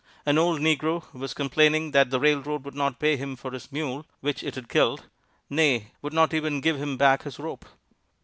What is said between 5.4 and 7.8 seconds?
nay, would not even give him back his rope.